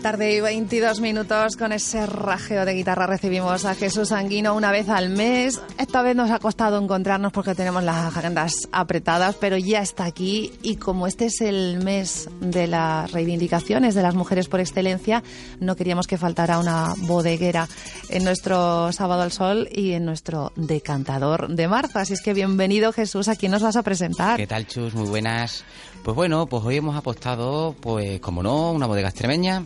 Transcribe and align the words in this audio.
tarde 0.00 0.34
y 0.34 0.40
22 0.40 1.00
minutos 1.00 1.56
con 1.56 1.72
ese 1.72 2.06
rajeo 2.06 2.64
de 2.64 2.72
guitarra 2.72 3.06
recibimos 3.06 3.66
a 3.66 3.74
Jesús 3.74 4.08
Sanguino 4.08 4.54
una 4.54 4.72
vez 4.72 4.88
al 4.88 5.10
mes. 5.10 5.60
Esta 5.78 6.00
vez 6.00 6.16
nos 6.16 6.30
ha 6.30 6.38
costado 6.38 6.80
encontrarnos 6.80 7.32
porque 7.32 7.54
tenemos 7.54 7.84
las 7.84 8.16
agendas 8.16 8.54
apretadas, 8.72 9.36
pero 9.38 9.58
ya 9.58 9.82
está 9.82 10.04
aquí 10.04 10.52
y 10.62 10.76
como 10.76 11.06
este 11.06 11.26
es 11.26 11.42
el 11.42 11.82
mes 11.84 12.30
de 12.40 12.66
las 12.66 13.12
reivindicaciones 13.12 13.94
de 13.94 14.02
las 14.02 14.14
mujeres 14.14 14.48
por 14.48 14.60
excelencia, 14.60 15.22
no 15.60 15.76
queríamos 15.76 16.06
que 16.06 16.16
faltara 16.16 16.58
una 16.58 16.94
bodeguera 16.96 17.68
en 18.08 18.24
nuestro 18.24 18.92
Sábado 18.92 19.20
al 19.22 19.32
Sol 19.32 19.68
y 19.70 19.92
en 19.92 20.06
nuestro 20.06 20.52
decantador 20.56 21.48
de 21.48 21.68
marzo. 21.68 21.98
Así 21.98 22.14
es 22.14 22.22
que 22.22 22.32
bienvenido 22.32 22.92
Jesús, 22.92 23.28
¿a 23.28 23.36
quién 23.36 23.52
nos 23.52 23.62
vas 23.62 23.76
a 23.76 23.82
presentar? 23.82 24.38
¿Qué 24.38 24.46
tal 24.46 24.66
Chus? 24.66 24.94
Muy 24.94 25.08
buenas. 25.08 25.62
Pues 26.02 26.16
bueno, 26.16 26.46
pues 26.46 26.64
hoy 26.64 26.78
hemos 26.78 26.96
apostado, 26.96 27.76
pues 27.78 28.20
como 28.20 28.42
no, 28.42 28.72
una 28.72 28.86
bodega 28.86 29.10
extremeña 29.10 29.62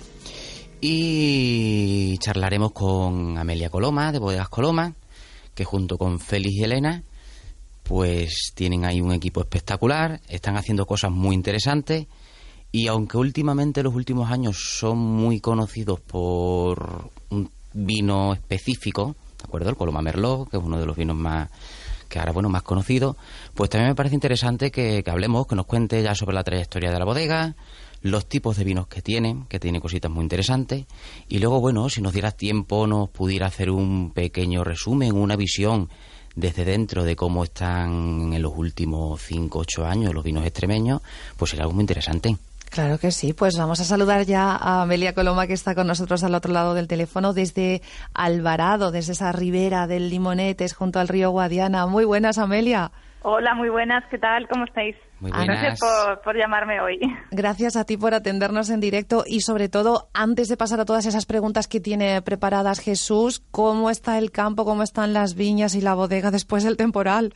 y 0.86 2.18
charlaremos 2.18 2.72
con 2.72 3.38
Amelia 3.38 3.70
Coloma, 3.70 4.12
de 4.12 4.18
Bodegas 4.18 4.50
Coloma, 4.50 4.92
que 5.54 5.64
junto 5.64 5.96
con 5.96 6.20
Félix 6.20 6.56
y 6.56 6.64
Elena, 6.64 7.02
pues 7.84 8.52
tienen 8.54 8.84
ahí 8.84 9.00
un 9.00 9.12
equipo 9.12 9.40
espectacular, 9.40 10.20
están 10.28 10.58
haciendo 10.58 10.84
cosas 10.84 11.10
muy 11.10 11.34
interesantes 11.34 12.06
y 12.70 12.86
aunque 12.88 13.16
últimamente 13.16 13.82
los 13.82 13.94
últimos 13.94 14.30
años 14.30 14.58
son 14.78 14.98
muy 14.98 15.40
conocidos 15.40 16.00
por 16.00 17.10
un 17.30 17.50
vino 17.72 18.34
específico, 18.34 19.16
¿de 19.38 19.44
acuerdo? 19.44 19.70
El 19.70 19.76
Coloma 19.76 20.02
Merlot, 20.02 20.50
que 20.50 20.58
es 20.58 20.62
uno 20.62 20.78
de 20.78 20.84
los 20.84 20.96
vinos 20.96 21.16
más 21.16 21.48
que 22.10 22.18
ahora 22.18 22.32
bueno 22.32 22.50
más 22.50 22.62
conocido, 22.62 23.16
pues 23.54 23.70
también 23.70 23.88
me 23.88 23.94
parece 23.94 24.16
interesante 24.16 24.70
que, 24.70 25.02
hablemos, 25.06 25.46
que 25.46 25.56
nos 25.56 25.64
cuente 25.64 26.02
ya 26.02 26.14
sobre 26.14 26.34
la 26.34 26.44
trayectoria 26.44 26.92
de 26.92 26.98
la 26.98 27.06
bodega, 27.06 27.56
los 28.04 28.28
tipos 28.28 28.58
de 28.58 28.64
vinos 28.64 28.86
que 28.86 29.00
tienen, 29.00 29.46
que 29.46 29.58
tiene 29.58 29.80
cositas 29.80 30.10
muy 30.10 30.22
interesantes, 30.22 30.84
y 31.26 31.38
luego, 31.38 31.58
bueno, 31.58 31.88
si 31.88 32.02
nos 32.02 32.12
dieras 32.12 32.36
tiempo, 32.36 32.86
nos 32.86 33.08
pudiera 33.08 33.46
hacer 33.46 33.70
un 33.70 34.12
pequeño 34.12 34.62
resumen, 34.62 35.16
una 35.16 35.36
visión 35.36 35.88
desde 36.36 36.66
dentro 36.66 37.02
de 37.02 37.16
cómo 37.16 37.44
están 37.44 38.34
en 38.34 38.42
los 38.42 38.52
últimos 38.54 39.22
5 39.22 39.58
8 39.58 39.86
años 39.86 40.12
los 40.12 40.22
vinos 40.22 40.44
extremeños, 40.44 41.00
pues 41.38 41.50
sería 41.50 41.62
algo 41.62 41.72
muy 41.74 41.82
interesante. 41.82 42.36
Claro 42.68 42.98
que 42.98 43.10
sí, 43.10 43.32
pues 43.32 43.56
vamos 43.56 43.80
a 43.80 43.84
saludar 43.84 44.26
ya 44.26 44.54
a 44.54 44.82
Amelia 44.82 45.14
Coloma 45.14 45.46
que 45.46 45.54
está 45.54 45.74
con 45.74 45.86
nosotros 45.86 46.24
al 46.24 46.34
otro 46.34 46.52
lado 46.52 46.74
del 46.74 46.88
teléfono 46.88 47.32
desde 47.32 47.80
Alvarado, 48.12 48.90
desde 48.90 49.12
esa 49.12 49.32
ribera 49.32 49.86
del 49.86 50.10
Limonetes 50.10 50.74
junto 50.74 51.00
al 51.00 51.08
río 51.08 51.30
Guadiana. 51.30 51.86
Muy 51.86 52.04
buenas, 52.04 52.36
Amelia. 52.36 52.90
Hola, 53.22 53.54
muy 53.54 53.70
buenas, 53.70 54.04
¿qué 54.10 54.18
tal? 54.18 54.46
¿Cómo 54.48 54.64
estáis? 54.66 54.94
Muy 55.20 55.30
buenas. 55.30 55.46
Gracias 55.46 55.80
por, 55.80 56.20
por, 56.22 56.36
llamarme 56.36 56.80
hoy. 56.80 57.00
Gracias 57.30 57.76
a 57.76 57.84
ti 57.84 57.96
por 57.96 58.14
atendernos 58.14 58.70
en 58.70 58.80
directo 58.80 59.24
y 59.26 59.40
sobre 59.40 59.68
todo, 59.68 60.08
antes 60.12 60.48
de 60.48 60.56
pasar 60.56 60.80
a 60.80 60.84
todas 60.84 61.06
esas 61.06 61.26
preguntas 61.26 61.68
que 61.68 61.80
tiene 61.80 62.20
preparadas 62.22 62.80
Jesús, 62.80 63.42
¿cómo 63.50 63.90
está 63.90 64.18
el 64.18 64.30
campo, 64.30 64.64
cómo 64.64 64.82
están 64.82 65.12
las 65.12 65.34
viñas 65.34 65.74
y 65.74 65.80
la 65.80 65.94
bodega 65.94 66.30
después 66.30 66.64
del 66.64 66.76
temporal? 66.76 67.32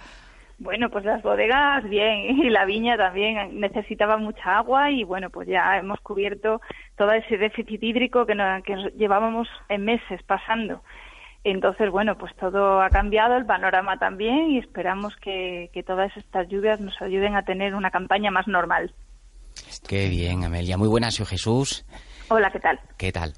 Bueno, 0.61 0.91
pues 0.91 1.05
las 1.05 1.23
bodegas 1.23 1.89
bien 1.89 2.37
y 2.45 2.51
la 2.51 2.65
viña 2.65 2.97
también 2.97 3.61
necesitaba 3.61 4.17
mucha 4.17 4.59
agua 4.59 4.91
y 4.91 5.05
bueno, 5.05 5.31
pues 5.31 5.49
ya 5.49 5.79
hemos 5.79 6.01
cubierto 6.01 6.61
todo 6.97 7.13
ese 7.13 7.39
déficit 7.39 7.83
hídrico 7.83 8.27
que, 8.27 8.35
que 8.65 8.75
llevábamos 8.97 9.49
en 9.69 9.85
meses 9.85 10.21
pasando. 10.25 10.83
Entonces, 11.45 11.91
bueno, 11.91 12.19
pues 12.19 12.35
todo 12.37 12.83
ha 12.83 12.91
cambiado, 12.91 13.37
el 13.37 13.47
panorama 13.47 13.99
también 13.99 14.51
y 14.51 14.59
esperamos 14.59 15.17
que, 15.17 15.71
que 15.73 15.83
todas 15.83 16.15
estas 16.17 16.49
lluvias 16.49 16.81
nos 16.81 17.01
ayuden 17.01 17.37
a 17.37 17.43
tener 17.43 17.75
una 17.75 17.91
campaña 17.91 18.31
más 18.31 18.47
normal. 18.49 18.93
Qué 19.89 20.09
bien, 20.09 20.45
Amelia. 20.45 20.77
Muy 20.77 20.89
buenas, 20.89 21.17
Jesús. 21.17 21.87
Hola, 22.29 22.51
¿qué 22.51 22.61
tal? 22.61 22.79
¿Qué 22.97 23.13
tal? 23.13 23.33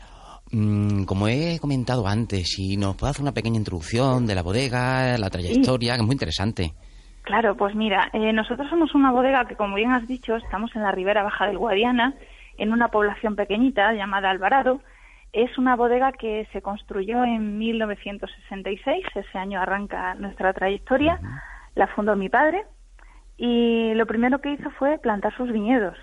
Mm, 0.52 1.04
como 1.04 1.28
he 1.28 1.58
comentado 1.60 2.06
antes, 2.08 2.48
si 2.48 2.76
nos 2.76 2.96
puede 2.96 3.10
hacer 3.10 3.22
una 3.22 3.32
pequeña 3.32 3.58
introducción 3.58 4.26
de 4.26 4.34
la 4.34 4.42
bodega, 4.42 5.16
la 5.16 5.30
trayectoria, 5.30 5.94
que 5.94 6.00
es 6.00 6.06
muy 6.06 6.14
interesante. 6.14 6.72
Claro, 7.22 7.56
pues 7.56 7.74
mira, 7.76 8.10
eh, 8.12 8.32
nosotros 8.32 8.68
somos 8.68 8.94
una 8.94 9.12
bodega 9.12 9.44
que, 9.44 9.54
como 9.54 9.76
bien 9.76 9.92
has 9.92 10.08
dicho, 10.08 10.34
estamos 10.36 10.74
en 10.74 10.82
la 10.82 10.90
ribera 10.90 11.22
baja 11.22 11.46
del 11.46 11.58
Guadiana, 11.58 12.14
en 12.58 12.72
una 12.72 12.88
población 12.88 13.36
pequeñita 13.36 13.92
llamada 13.92 14.30
Alvarado. 14.30 14.80
Es 15.32 15.56
una 15.58 15.76
bodega 15.76 16.12
que 16.12 16.48
se 16.52 16.60
construyó 16.60 17.22
en 17.24 17.56
1966, 17.58 19.06
ese 19.14 19.38
año 19.38 19.60
arranca 19.60 20.14
nuestra 20.14 20.52
trayectoria, 20.52 21.20
la 21.76 21.86
fundó 21.88 22.16
mi 22.16 22.28
padre. 22.28 22.64
Y 23.36 23.94
lo 23.94 24.06
primero 24.06 24.40
que 24.40 24.52
hizo 24.52 24.70
fue 24.72 24.98
plantar 24.98 25.34
sus 25.36 25.50
viñedos. 25.52 25.96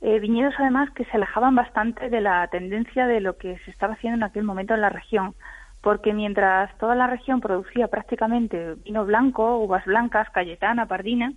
Eh, 0.00 0.18
viñedos 0.18 0.54
además 0.58 0.90
que 0.90 1.04
se 1.04 1.16
alejaban 1.16 1.54
bastante 1.54 2.08
de 2.08 2.20
la 2.20 2.48
tendencia 2.48 3.06
de 3.06 3.20
lo 3.20 3.36
que 3.36 3.58
se 3.58 3.70
estaba 3.70 3.92
haciendo 3.92 4.16
en 4.16 4.24
aquel 4.24 4.42
momento 4.42 4.74
en 4.74 4.80
la 4.80 4.88
región. 4.88 5.34
Porque 5.82 6.14
mientras 6.14 6.76
toda 6.78 6.94
la 6.94 7.06
región 7.06 7.40
producía 7.40 7.88
prácticamente 7.88 8.76
vino 8.84 9.04
blanco, 9.04 9.58
uvas 9.58 9.84
blancas, 9.84 10.30
cayetana, 10.30 10.86
pardina, 10.86 11.34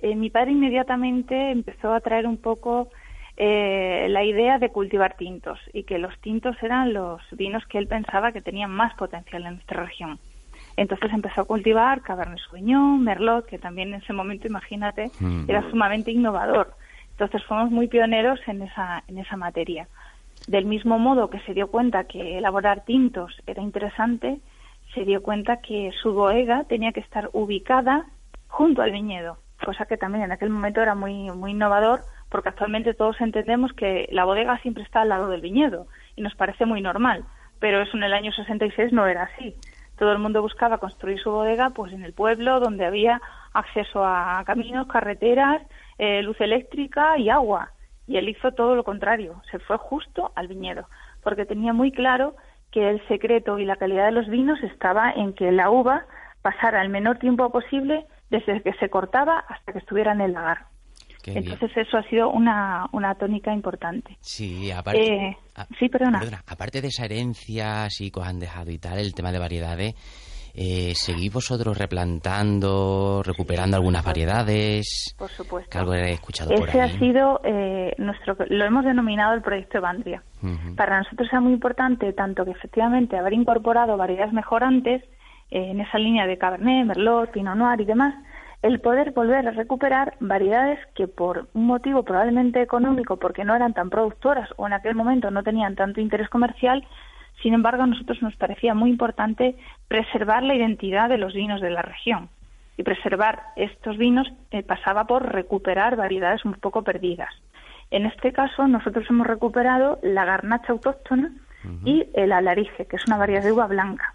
eh, 0.00 0.14
mi 0.14 0.28
padre 0.28 0.52
inmediatamente 0.52 1.50
empezó 1.50 1.94
a 1.94 2.00
traer 2.00 2.26
un 2.26 2.36
poco 2.36 2.90
eh, 3.36 4.06
la 4.08 4.24
idea 4.24 4.58
de 4.58 4.70
cultivar 4.70 5.16
tintos 5.16 5.58
y 5.72 5.84
que 5.84 5.98
los 5.98 6.18
tintos 6.20 6.56
eran 6.62 6.92
los 6.92 7.20
vinos 7.32 7.66
que 7.66 7.78
él 7.78 7.86
pensaba 7.86 8.32
que 8.32 8.40
tenían 8.40 8.70
más 8.70 8.94
potencial 8.94 9.44
en 9.46 9.54
nuestra 9.54 9.84
región. 9.84 10.18
Entonces 10.76 11.12
empezó 11.12 11.42
a 11.42 11.44
cultivar 11.44 12.02
Cabernet 12.02 12.38
Sauvignon, 12.38 13.02
Merlot, 13.02 13.46
que 13.46 13.58
también 13.58 13.88
en 13.94 14.02
ese 14.02 14.12
momento, 14.12 14.46
imagínate, 14.46 15.10
mm. 15.20 15.44
era 15.48 15.68
sumamente 15.70 16.10
innovador. 16.10 16.74
Entonces 17.12 17.42
fuimos 17.44 17.70
muy 17.70 17.88
pioneros 17.88 18.40
en 18.46 18.62
esa, 18.62 19.02
en 19.08 19.18
esa 19.18 19.36
materia. 19.36 19.88
Del 20.48 20.66
mismo 20.66 20.98
modo 20.98 21.30
que 21.30 21.40
se 21.40 21.54
dio 21.54 21.68
cuenta 21.68 22.04
que 22.04 22.38
elaborar 22.38 22.84
tintos 22.84 23.42
era 23.46 23.62
interesante, 23.62 24.38
se 24.94 25.04
dio 25.04 25.22
cuenta 25.22 25.60
que 25.60 25.92
su 26.02 26.12
bodega 26.12 26.64
tenía 26.64 26.92
que 26.92 27.00
estar 27.00 27.30
ubicada 27.32 28.06
junto 28.48 28.82
al 28.82 28.92
viñedo, 28.92 29.38
cosa 29.64 29.86
que 29.86 29.96
también 29.96 30.24
en 30.24 30.32
aquel 30.32 30.50
momento 30.50 30.80
era 30.80 30.94
muy, 30.94 31.30
muy 31.30 31.50
innovador, 31.52 32.00
porque 32.30 32.48
actualmente 32.48 32.94
todos 32.94 33.20
entendemos 33.20 33.72
que 33.72 34.08
la 34.10 34.24
bodega 34.24 34.58
siempre 34.58 34.82
está 34.82 35.02
al 35.02 35.08
lado 35.08 35.28
del 35.28 35.40
viñedo 35.40 35.86
y 36.16 36.22
nos 36.22 36.34
parece 36.34 36.66
muy 36.66 36.80
normal, 36.80 37.24
pero 37.60 37.80
eso 37.80 37.96
en 37.96 38.02
el 38.02 38.12
año 38.12 38.32
66 38.32 38.92
no 38.92 39.06
era 39.06 39.24
así. 39.24 39.54
Todo 39.98 40.12
el 40.12 40.18
mundo 40.18 40.42
buscaba 40.42 40.78
construir 40.78 41.18
su 41.20 41.30
bodega 41.30 41.70
pues 41.70 41.92
en 41.92 42.04
el 42.04 42.12
pueblo 42.12 42.60
donde 42.60 42.84
había 42.84 43.20
acceso 43.54 44.04
a 44.04 44.42
caminos, 44.44 44.86
carreteras, 44.88 45.62
eh, 45.98 46.22
luz 46.22 46.38
eléctrica 46.40 47.18
y 47.18 47.30
agua. 47.30 47.70
Y 48.06 48.18
él 48.18 48.28
hizo 48.28 48.52
todo 48.52 48.74
lo 48.74 48.84
contrario, 48.84 49.42
se 49.50 49.58
fue 49.58 49.78
justo 49.78 50.32
al 50.36 50.48
viñedo, 50.48 50.88
porque 51.22 51.46
tenía 51.46 51.72
muy 51.72 51.90
claro 51.90 52.36
que 52.70 52.90
el 52.90 53.06
secreto 53.08 53.58
y 53.58 53.64
la 53.64 53.76
calidad 53.76 54.06
de 54.06 54.12
los 54.12 54.28
vinos 54.28 54.62
estaba 54.62 55.10
en 55.10 55.32
que 55.32 55.50
la 55.50 55.70
uva 55.70 56.04
pasara 56.42 56.82
el 56.82 56.90
menor 56.90 57.18
tiempo 57.18 57.50
posible 57.50 58.06
desde 58.30 58.62
que 58.62 58.74
se 58.74 58.90
cortaba 58.90 59.38
hasta 59.48 59.72
que 59.72 59.78
estuviera 59.78 60.12
en 60.12 60.20
el 60.20 60.34
lagar. 60.34 60.66
Entonces 61.26 61.70
eso 61.76 61.98
ha 61.98 62.02
sido 62.08 62.30
una, 62.30 62.86
una 62.92 63.14
tónica 63.14 63.52
importante. 63.52 64.16
Sí, 64.20 64.70
aparte, 64.70 65.00
eh, 65.00 65.36
sí, 65.78 65.88
perdona. 65.88 66.20
Aparte 66.46 66.80
de 66.80 66.88
esa 66.88 67.04
herencia 67.04 67.84
así 67.84 68.10
que 68.10 68.20
os 68.20 68.26
han 68.26 68.38
dejado 68.38 68.70
y 68.70 68.78
tal, 68.78 68.98
el 68.98 69.14
tema 69.14 69.32
de 69.32 69.38
variedades, 69.38 69.94
eh, 70.58 70.94
¿Seguís 70.94 71.30
vosotros 71.30 71.76
replantando, 71.76 73.22
recuperando 73.22 73.76
algunas 73.76 74.02
variedades? 74.02 75.14
Por 75.18 75.28
supuesto. 75.28 75.68
Que 75.70 75.76
algo 75.76 75.92
he 75.92 76.12
escuchado 76.12 76.50
Ese 76.50 76.60
por 76.60 76.70
ahí. 76.70 76.80
ha 76.80 76.98
sido 76.98 77.42
eh, 77.44 77.94
nuestro, 77.98 78.38
lo 78.48 78.64
hemos 78.64 78.86
denominado 78.86 79.34
el 79.34 79.42
proyecto 79.42 79.76
Evandria. 79.76 80.22
Para 80.74 80.98
nosotros 80.98 81.28
es 81.30 81.40
muy 81.42 81.52
importante 81.52 82.10
tanto 82.14 82.46
que 82.46 82.52
efectivamente 82.52 83.18
haber 83.18 83.34
incorporado 83.34 83.98
variedades 83.98 84.32
mejorantes 84.32 85.02
eh, 85.50 85.72
en 85.72 85.80
esa 85.82 85.98
línea 85.98 86.26
de 86.26 86.38
Cabernet, 86.38 86.86
Merlot, 86.86 87.32
Pinot 87.32 87.54
Noir 87.54 87.82
y 87.82 87.84
demás, 87.84 88.14
el 88.62 88.80
poder 88.80 89.12
volver 89.12 89.46
a 89.46 89.52
recuperar 89.52 90.14
variedades 90.20 90.78
que 90.94 91.08
por 91.08 91.48
un 91.54 91.66
motivo 91.66 92.02
probablemente 92.02 92.62
económico, 92.62 93.16
porque 93.16 93.44
no 93.44 93.54
eran 93.54 93.74
tan 93.74 93.90
productoras 93.90 94.48
o 94.56 94.66
en 94.66 94.72
aquel 94.72 94.94
momento 94.94 95.30
no 95.30 95.42
tenían 95.42 95.76
tanto 95.76 96.00
interés 96.00 96.28
comercial, 96.28 96.86
sin 97.42 97.54
embargo, 97.54 97.82
a 97.82 97.86
nosotros 97.86 98.22
nos 98.22 98.34
parecía 98.36 98.74
muy 98.74 98.90
importante 98.90 99.56
preservar 99.88 100.42
la 100.42 100.54
identidad 100.54 101.08
de 101.08 101.18
los 101.18 101.34
vinos 101.34 101.60
de 101.60 101.70
la 101.70 101.82
región. 101.82 102.28
Y 102.78 102.82
preservar 102.82 103.42
estos 103.56 103.96
vinos 103.96 104.26
eh, 104.50 104.62
pasaba 104.62 105.04
por 105.04 105.32
recuperar 105.32 105.96
variedades 105.96 106.44
un 106.44 106.54
poco 106.54 106.82
perdidas. 106.82 107.30
En 107.90 108.04
este 108.04 108.32
caso, 108.32 108.66
nosotros 108.66 109.06
hemos 109.08 109.26
recuperado 109.26 109.98
la 110.02 110.24
garnacha 110.24 110.72
autóctona 110.72 111.30
y 111.84 112.06
el 112.14 112.30
alarije, 112.32 112.86
que 112.86 112.96
es 112.96 113.06
una 113.06 113.16
variedad 113.16 113.42
de 113.42 113.52
uva 113.52 113.66
blanca. 113.66 114.14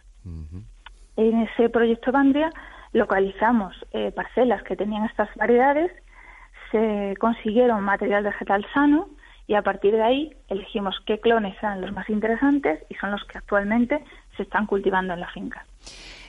En 1.17 1.41
ese 1.41 1.69
proyecto 1.69 2.11
Bandria 2.11 2.49
localizamos 2.93 3.75
eh, 3.91 4.11
parcelas 4.11 4.63
que 4.63 4.75
tenían 4.75 5.05
estas 5.05 5.29
variedades, 5.35 5.91
se 6.71 7.15
consiguieron 7.19 7.83
material 7.83 8.23
vegetal 8.23 8.65
sano, 8.73 9.09
y 9.47 9.55
a 9.55 9.61
partir 9.63 9.93
de 9.93 10.01
ahí 10.01 10.33
elegimos 10.47 10.95
qué 11.05 11.19
clones 11.19 11.57
eran 11.61 11.81
los 11.81 11.91
más 11.91 12.09
interesantes 12.09 12.79
y 12.89 12.95
son 12.95 13.11
los 13.11 13.21
que 13.25 13.37
actualmente 13.37 14.01
se 14.37 14.43
están 14.43 14.65
cultivando 14.65 15.13
en 15.13 15.19
la 15.19 15.29
finca. 15.29 15.65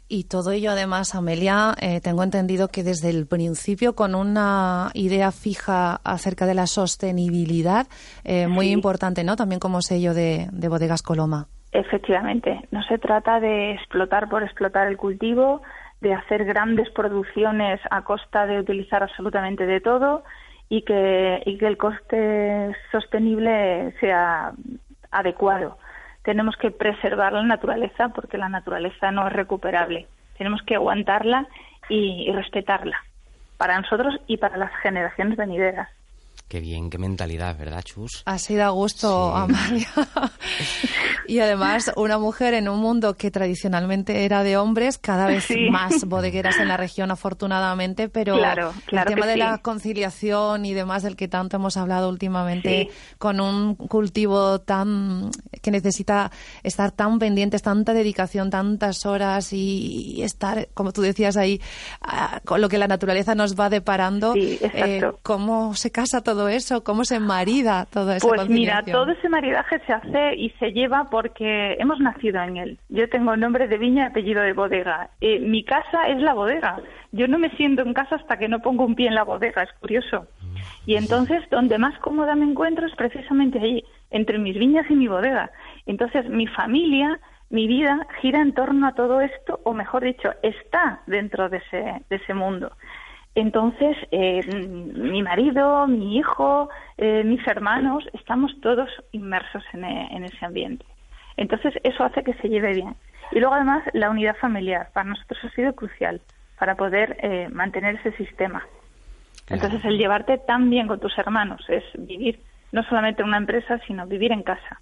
Y 0.09 0.25
todo 0.25 0.51
ello, 0.51 0.73
además, 0.73 1.15
Amelia, 1.15 1.73
eh, 1.81 2.01
tengo 2.01 2.25
entendido 2.25 2.67
que 2.67 2.83
desde 2.83 3.11
el 3.11 3.27
principio, 3.27 3.95
con 3.95 4.17
una 4.17 4.91
idea 4.95 5.31
fija 5.31 6.01
acerca 6.05 6.47
de 6.47 6.55
la 6.55 6.67
sostenibilidad, 6.67 7.87
eh, 8.25 8.49
muy 8.49 8.73
importante, 8.73 9.23
¿no? 9.23 9.37
También 9.37 9.61
como 9.61 9.81
sello 9.81 10.13
de, 10.13 10.49
de 10.51 10.69
Bodegas 10.69 11.03
Coloma. 11.03 11.47
Efectivamente, 11.71 12.61
no 12.73 12.83
se 12.83 12.99
trata 12.99 13.39
de 13.39 13.73
explotar 13.75 14.29
por 14.29 14.43
explotar 14.43 14.89
el 14.89 14.97
cultivo, 14.97 15.63
de 16.03 16.13
hacer 16.15 16.45
grandes 16.45 16.91
producciones 16.91 17.81
a 17.91 18.03
costa 18.03 18.45
de 18.47 18.59
utilizar 18.59 19.05
absolutamente 19.05 19.67
de 19.67 19.81
todo 19.81 20.25
y 20.69 20.83
que, 20.83 21.41
y 21.47 21.59
que 21.59 21.67
el 21.69 21.77
coste 21.77 22.75
sostenible 22.91 23.95
sea 24.01 24.53
adecuado. 25.13 25.79
Tenemos 26.25 26.57
que 26.57 26.73
preservar 26.73 27.33
la 27.33 27.45
naturaleza 27.45 28.09
porque 28.09 28.37
la 28.37 28.49
naturaleza 28.49 29.13
no 29.13 29.29
es 29.29 29.33
recuperable. 29.33 30.09
Tenemos 30.37 30.61
que 30.63 30.75
aguantarla 30.75 31.47
y 31.89 32.31
respetarla 32.33 32.97
para 33.57 33.81
nosotros 33.81 34.19
y 34.27 34.39
para 34.39 34.57
las 34.57 34.75
generaciones 34.83 35.37
venideras. 35.37 35.89
Qué 36.53 36.61
bien, 36.61 36.91
qué 36.91 36.99
mentalidad, 36.99 37.57
¿verdad, 37.57 37.81
Chus? 37.83 38.25
Así 38.27 38.57
da 38.57 38.69
gusto, 38.69 39.35
Amalia. 39.35 39.89
y 41.27 41.39
además, 41.39 41.91
una 41.97 42.19
mujer 42.19 42.53
en 42.53 42.69
un 42.69 42.79
mundo 42.79 43.17
que 43.17 43.31
tradicionalmente 43.31 44.27
era 44.27 44.43
de 44.43 44.59
hombres, 44.59 44.99
cada 44.99 45.27
vez 45.29 45.47
más 45.71 46.05
bodegueras 46.05 46.59
en 46.59 46.69
la 46.69 46.77
región, 46.77 47.11
afortunadamente, 47.11 48.11
pero 48.11 48.37
el 48.37 49.05
tema 49.07 49.27
de 49.27 49.39
la 49.39 49.63
conciliación 49.63 50.67
y 50.67 50.75
demás 50.75 51.05
del 51.05 51.17
que 51.17 51.27
tanto 51.27 51.57
hemos 51.57 51.79
hablado 51.79 52.11
últimamente, 52.11 52.91
con 53.17 53.41
un 53.41 53.75
cultivo 53.75 54.61
tan 54.61 55.31
que 55.63 55.71
necesita 55.71 56.31
estar 56.63 56.91
tan 56.91 57.19
pendientes, 57.19 57.63
tanta 57.63 57.95
dedicación, 57.95 58.51
tantas 58.51 59.07
horas 59.07 59.55
y, 59.55 60.23
estar, 60.23 60.69
como 60.75 60.93
tú 60.93 61.01
decías 61.01 61.39
ahí, 61.39 61.63
con 62.45 62.61
lo 62.61 62.69
que 62.69 62.77
la 62.77 62.89
naturaleza 62.89 63.35
nos 63.35 63.59
va 63.59 63.71
deparando, 63.71 64.35
eh, 64.37 65.01
cómo 65.23 65.75
se 65.75 65.91
casa 65.91 66.21
todo 66.21 66.42
eso? 66.49 66.85
¿Cómo 66.85 67.05
se 67.05 67.21
marida 67.21 67.87
todo 67.87 68.13
eso? 68.13 68.29
Pues 68.29 68.49
mira, 68.49 68.83
todo 68.83 69.11
ese 69.13 69.29
maridaje 69.29 69.81
se 69.87 69.93
hace 69.93 70.35
y 70.37 70.51
se 70.59 70.73
lleva 70.73 71.09
porque 71.11 71.77
hemos 71.79 72.01
nacido 72.01 72.43
en 72.43 72.57
él. 72.57 72.79
Yo 72.89 73.09
tengo 73.09 73.37
nombre 73.37 73.69
de 73.69 73.79
viña 73.79 74.05
y 74.05 74.07
apellido 74.07 74.43
de 74.43 74.53
bodega. 74.53 75.11
Eh, 75.21 75.41
mi 75.41 75.65
casa 75.65 76.09
es 76.09 76.21
la 76.21 76.35
bodega. 76.35 76.81
Yo 77.13 77.29
no 77.29 77.39
me 77.39 77.51
siento 77.57 77.83
en 77.83 77.95
casa 77.95 78.17
hasta 78.17 78.39
que 78.39 78.49
no 78.49 78.61
pongo 78.61 78.85
un 78.85 78.95
pie 78.95 79.09
en 79.09 79.15
la 79.15 79.25
bodega, 79.25 79.63
es 79.63 79.73
curioso. 79.81 80.27
Y 80.87 80.97
entonces, 80.97 81.43
donde 81.51 81.79
más 81.79 81.99
cómoda 82.01 82.35
me 82.35 82.45
encuentro 82.45 82.87
es 82.87 82.95
precisamente 82.95 83.59
allí, 83.59 83.85
entre 84.11 84.39
mis 84.39 84.59
viñas 84.59 84.91
y 84.91 84.95
mi 84.95 85.09
bodega. 85.09 85.51
Entonces, 85.87 86.29
mi 86.29 86.47
familia, 86.47 87.21
mi 87.51 87.67
vida 87.67 88.07
gira 88.21 88.41
en 88.41 88.55
torno 88.55 88.87
a 88.89 88.95
todo 88.95 89.21
esto, 89.21 89.61
o 89.65 89.75
mejor 89.75 90.05
dicho, 90.05 90.31
está 90.43 91.03
dentro 91.07 91.49
de 91.49 91.59
ese, 91.59 92.03
de 92.09 92.17
ese 92.17 92.35
mundo. 92.35 92.73
Entonces, 93.35 93.97
eh, 94.11 94.43
mi 94.95 95.23
marido, 95.23 95.87
mi 95.87 96.19
hijo, 96.19 96.69
eh, 96.99 97.23
mis 97.25 97.47
hermanos, 97.47 98.05
estamos 98.13 98.53
todos 98.61 98.91
inmersos 99.13 99.63
e, 99.73 99.79
en, 99.79 100.25
ese 100.25 100.45
ambiente. 100.45 100.85
Entonces, 101.39 101.75
eso 101.83 102.05
hace 102.05 102.23
que 102.23 102.35
se 102.35 102.49
lleve 102.49 102.75
bien. 102.75 102.95
Y 103.31 103.41
luego, 103.41 103.55
además, 103.55 103.85
la 103.95 104.11
unidad 104.11 104.37
familiar 104.37 104.91
para 104.93 105.09
nosotros 105.09 105.39
ha 105.45 105.51
sido 105.51 105.75
crucial 105.75 106.21
para 106.59 106.75
poder 106.75 107.17
eh, 107.23 107.49
mantener 107.51 107.97
ese 107.97 108.13
sistema. 108.13 108.67
Entonces, 109.49 109.83
el 109.85 109.97
llevarte 109.97 110.37
tan 110.39 110.69
bien 110.69 110.87
con 110.87 111.01
tus 111.01 111.17
hermanos 111.19 111.65
es 111.69 111.85
vivir 111.99 112.39
no 112.71 112.83
solamente 112.85 113.23
en 113.23 113.29
una 113.29 113.39
empresa, 113.39 113.79
sino 113.87 114.07
vivir 114.07 114.33
en 114.33 114.43
casa. 114.43 114.81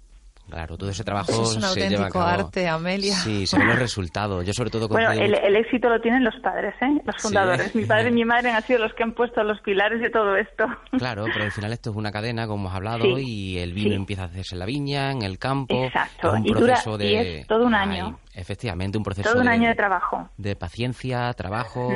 Claro, 0.51 0.77
todo 0.77 0.89
ese 0.89 1.05
trabajo 1.05 1.31
es 1.31 1.55
un 1.55 1.63
auténtico 1.63 2.19
arte, 2.19 2.67
Amelia. 2.67 3.15
Sí, 3.15 3.47
se 3.47 3.57
ven 3.57 3.69
los 3.69 3.79
resultados. 3.79 4.45
Yo 4.45 4.51
sobre 4.51 4.69
todo... 4.69 4.89
Bueno, 4.89 5.09
el, 5.11 5.55
éxito 5.55 5.87
lo 5.87 6.01
tienen 6.01 6.25
los 6.25 6.35
padres, 6.41 6.75
¿eh? 6.81 7.01
Los 7.05 7.15
fundadores. 7.21 7.73
Mi 7.73 7.85
padre 7.85 8.09
y 8.09 8.11
mi 8.11 8.25
madre 8.25 8.51
han 8.51 8.61
sido 8.63 8.79
los 8.79 8.93
que 8.93 9.03
han 9.03 9.13
puesto 9.13 9.41
los 9.43 9.61
pilares 9.61 10.01
de 10.01 10.09
todo 10.09 10.35
esto. 10.35 10.65
Claro, 10.97 11.23
pero 11.31 11.45
al 11.45 11.51
final 11.51 11.71
esto 11.71 11.91
es 11.91 11.95
una 11.95 12.11
cadena, 12.11 12.47
como 12.47 12.63
hemos 12.63 12.75
hablado, 12.75 13.17
y 13.17 13.59
el 13.59 13.71
vino 13.71 13.95
empieza 13.95 14.23
a 14.23 14.25
hacerse 14.25 14.55
en 14.55 14.59
la 14.59 14.65
viña, 14.65 15.11
en 15.11 15.21
el 15.21 15.39
campo. 15.39 15.85
Exacto. 15.85 16.33
un 16.33 16.45
y 16.45 16.51
proceso 16.51 16.97
de... 16.97 17.11
Y 17.11 17.15
es 17.15 17.47
todo 17.47 17.65
un 17.65 17.73
año. 17.73 18.19
efectivamente, 18.33 18.97
un 18.97 19.05
proceso 19.05 19.31
todo 19.31 19.41
un 19.41 19.47
año 19.47 19.69
de 19.69 19.75
trabajo. 19.75 20.29
De 20.35 20.57
paciencia, 20.57 21.31
trabajo, 21.33 21.93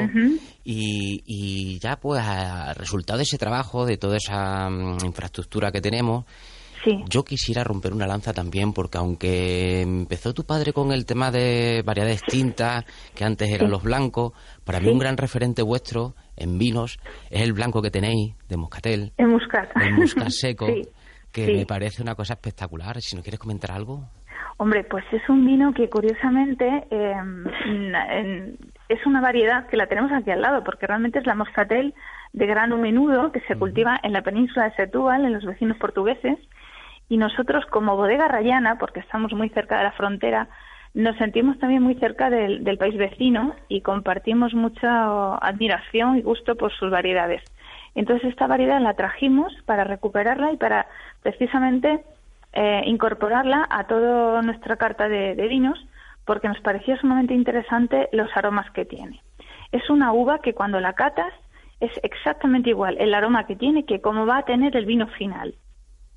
y, 0.63 1.24
y 1.25 1.78
ya 1.80 1.98
pues 1.98 2.25
al 2.25 2.75
resultado 2.75 3.18
de 3.18 3.24
ese 3.24 3.38
trabajo, 3.38 3.86
de 3.86 3.98
toda 3.98 4.16
esa 4.16 4.69
mm, 4.69 5.00
infraestructura 5.04 5.74
que 5.74 5.81
tenemos 5.81 6.24
yo 7.08 7.24
quisiera 7.24 7.64
romper 7.64 7.94
una 7.94 8.08
lanza 8.08 8.34
también, 8.34 8.74
porque 8.74 8.98
aunque 8.98 9.82
empezó 9.82 10.34
tu 10.34 10.44
padre 10.44 10.74
con 10.74 10.92
el 10.92 11.06
tema 11.06 11.32
de 11.32 11.84
variedades 11.86 12.22
tintas, 12.24 12.86
que 13.14 13.24
antes 13.24 13.50
eran 13.50 13.72
los 13.72 13.84
blancos, 13.84 14.34
para 14.64 14.80
mí 14.80 14.90
un 14.90 15.00
gran 15.00 15.18
referente 15.18 15.62
vuestro 15.62 16.16
en 16.36 16.58
vinos 16.58 17.00
es 17.30 17.42
el 17.42 17.54
blanco 17.54 17.82
que 17.82 17.92
tenéis 17.92 18.36
de 18.48 18.58
Moscatel. 18.58 19.14
El 19.18 19.28
Muscat. 19.28 19.70
El 19.82 19.94
Muscat 19.96 20.30
seco, 20.30 20.68
que 21.32 21.54
me 21.54 21.66
parece 21.66 22.02
una 22.02 22.16
cosa 22.16 22.34
espectacular. 22.34 23.02
Si 23.02 23.16
no 23.16 23.22
quieres 23.22 23.40
comentar 23.40 23.72
algo. 23.72 24.10
Hombre, 24.58 24.86
pues 24.86 25.04
es 25.12 25.28
un 25.28 25.46
vino 25.46 25.74
que 25.74 25.90
curiosamente 25.90 26.88
em, 26.90 27.46
es 28.88 29.06
una 29.06 29.20
variedad 29.20 29.68
que 29.68 29.76
la 29.76 29.88
tenemos 29.88 30.12
aquí 30.14 30.32
al 30.32 30.42
lado, 30.42 30.64
porque 30.64 30.88
realmente 30.88 31.20
es 31.20 31.26
la 31.26 31.36
Moscatel 31.36 31.94
de 32.32 32.46
grano 32.46 32.78
menudo 32.78 33.32
que 33.32 33.42
se 33.42 33.56
cultiva 33.56 34.00
en 34.02 34.14
la 34.14 34.22
península 34.22 34.70
de 34.70 34.76
Setúbal, 34.76 35.26
en 35.26 35.34
los 35.34 35.46
vecinos 35.46 35.78
portugueses, 35.78 36.38
y 37.10 37.18
nosotros 37.18 37.66
como 37.68 37.96
bodega 37.96 38.28
rayana, 38.28 38.78
porque 38.78 39.00
estamos 39.00 39.34
muy 39.34 39.50
cerca 39.50 39.78
de 39.78 39.84
la 39.84 39.92
frontera, 39.92 40.48
nos 40.96 41.18
sentimos 41.18 41.60
también 41.60 41.84
muy 41.84 41.96
cerca 41.96 42.30
del, 42.30 42.78
país 42.78 42.98
vecino 42.98 43.54
y 43.68 43.81
compartimos 43.81 44.54
mucha 44.54 45.36
admiración 45.36 46.18
y 46.18 46.22
gusto 46.22 46.56
por 46.56 46.72
sus 46.72 46.90
variedades. 46.90 47.44
Entonces 47.96 48.30
esta 48.30 48.48
variedad 48.48 48.80
la 48.80 48.94
trajimos 48.94 49.54
para 49.66 49.84
recuperarla 49.84 50.54
y 50.54 50.57
para 50.57 50.88
precisamente 51.22 52.02
eh, 52.54 52.81
incorporarla 52.86 53.68
a 53.69 53.84
toda 53.88 54.42
nuestra 54.42 54.78
carta 54.78 55.10
de, 55.10 55.34
vinos 55.50 55.78
porque 56.25 56.48
nos 56.48 56.62
parecía 56.62 56.98
sumamente 56.98 57.34
interesante 57.34 58.08
los 58.13 58.30
aromas 58.36 58.72
que 58.72 58.86
tiene. 58.86 59.22
Es 59.74 59.90
una 59.90 60.13
uva 60.13 60.40
que 60.40 60.54
cuando 60.54 60.80
la 60.80 60.94
catas 60.94 61.34
es 61.81 61.92
exactamente 62.04 62.69
igual 62.69 62.96
el 63.00 63.13
aroma 63.13 63.46
que 63.46 63.58
tiene 63.58 63.84
que 63.86 64.00
como 64.00 64.25
va 64.25 64.38
a 64.38 64.46
tener 64.46 64.78
el 64.78 64.86
vino 64.86 65.08
final. 65.08 65.56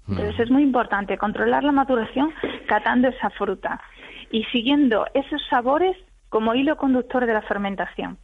Entonces 0.09 0.41
es 0.41 0.51
muy 0.51 0.63
importante 0.63 1.19
controlar 1.19 1.65
la 1.65 1.73
maturación 1.73 2.33
catando 2.67 3.09
esa 3.09 3.31
fruta 3.31 3.81
y 4.31 4.45
siguiendo 4.45 5.07
esos 5.15 5.43
sabores 5.49 5.97
como 6.29 6.55
hilo 6.55 6.77
conductor 6.77 7.27
de 7.27 7.35
la 7.35 7.43
fermentación. 7.43 8.19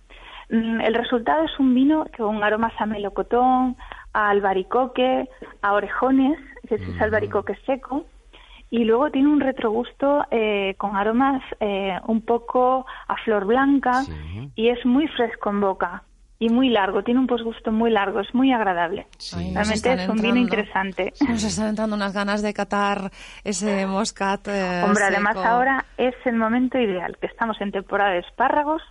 Mm, 0.51 0.81
el 0.81 0.95
resultado 0.95 1.45
es 1.45 1.59
un 1.59 1.75
vino 1.75 2.07
con 2.17 2.43
aromas 2.43 2.73
a 2.79 2.87
melocotón, 2.87 3.77
a 4.13 4.31
albaricoque, 4.31 5.29
a 5.63 5.73
orejones, 5.73 6.39
que 6.69 6.77
es 6.77 7.01
albaricoque 7.01 7.57
seco, 7.67 8.07
y 8.71 8.85
luego 8.85 9.11
tiene 9.11 9.29
un 9.29 9.41
retrogusto 9.41 10.25
eh, 10.31 10.75
con 10.79 10.97
aromas 10.97 11.43
eh, 11.61 11.99
un 12.07 12.23
poco 12.23 12.87
a 13.07 13.17
flor 13.19 13.45
blanca 13.45 14.03
y 14.57 14.69
es 14.69 14.85
muy 14.85 15.07
fresco 15.09 15.51
en 15.51 15.61
boca 15.61 16.03
y 16.39 16.49
muy 16.49 16.69
largo, 16.69 17.03
tiene 17.03 17.21
un 17.21 17.27
posgusto 17.27 17.71
muy 17.71 17.91
largo, 17.91 18.21
es 18.21 18.35
muy 18.35 18.53
agradable. 18.53 19.07
Realmente 19.33 19.93
es 19.93 20.09
un 20.09 20.21
vino 20.21 20.37
interesante. 20.37 21.13
Nos 21.29 21.45
están 21.45 21.69
entrando 21.69 21.97
unas 21.97 22.13
ganas 22.13 22.43
de 22.43 22.53
catar 22.53 23.11
ese 23.45 23.87
moscat. 23.87 24.49
Eh, 24.49 24.83
Hombre, 24.85 25.05
además 25.05 25.37
ahora 25.37 25.87
es 25.97 26.15
el 26.25 26.37
momento 26.37 26.79
ideal, 26.79 27.17
que 27.21 27.27
estamos 27.27 27.61
en 27.61 27.73
temporada 27.73 28.13
de 28.13 28.21
espárragos 28.21 28.83